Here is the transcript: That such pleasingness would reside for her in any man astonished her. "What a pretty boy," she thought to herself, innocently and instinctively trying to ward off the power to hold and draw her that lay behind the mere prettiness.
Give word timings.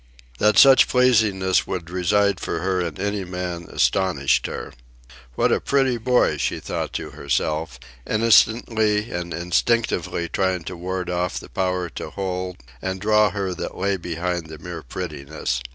That 0.39 0.57
such 0.57 0.87
pleasingness 0.87 1.67
would 1.67 1.91
reside 1.91 2.39
for 2.39 2.57
her 2.61 2.81
in 2.81 2.97
any 2.99 3.23
man 3.23 3.67
astonished 3.69 4.47
her. 4.47 4.73
"What 5.35 5.51
a 5.51 5.61
pretty 5.61 5.97
boy," 5.97 6.37
she 6.37 6.59
thought 6.59 6.91
to 6.93 7.11
herself, 7.11 7.79
innocently 8.07 9.11
and 9.11 9.31
instinctively 9.31 10.27
trying 10.27 10.63
to 10.63 10.75
ward 10.75 11.11
off 11.11 11.39
the 11.39 11.49
power 11.49 11.87
to 11.89 12.09
hold 12.09 12.57
and 12.81 12.99
draw 12.99 13.29
her 13.29 13.53
that 13.53 13.77
lay 13.77 13.95
behind 13.95 14.47
the 14.47 14.57
mere 14.57 14.81
prettiness. 14.81 15.61